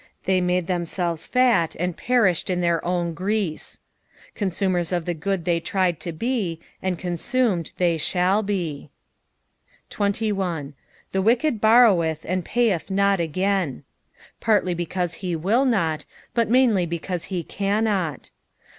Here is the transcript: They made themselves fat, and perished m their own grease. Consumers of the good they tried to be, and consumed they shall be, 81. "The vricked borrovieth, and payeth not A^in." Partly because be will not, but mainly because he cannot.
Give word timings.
They 0.23 0.41
made 0.41 0.65
themselves 0.65 1.27
fat, 1.27 1.75
and 1.75 1.95
perished 1.95 2.49
m 2.49 2.59
their 2.61 2.83
own 2.83 3.13
grease. 3.13 3.79
Consumers 4.33 4.91
of 4.91 5.05
the 5.05 5.13
good 5.13 5.45
they 5.45 5.59
tried 5.59 5.99
to 5.99 6.11
be, 6.11 6.59
and 6.81 6.97
consumed 6.97 7.71
they 7.77 7.97
shall 7.97 8.41
be, 8.41 8.89
81. 9.95 10.73
"The 11.11 11.21
vricked 11.21 11.59
borrovieth, 11.59 12.25
and 12.25 12.43
payeth 12.43 12.89
not 12.89 13.19
A^in." 13.19 13.83
Partly 14.39 14.73
because 14.73 15.17
be 15.21 15.35
will 15.35 15.65
not, 15.65 16.05
but 16.33 16.49
mainly 16.49 16.87
because 16.87 17.25
he 17.25 17.43
cannot. 17.43 18.31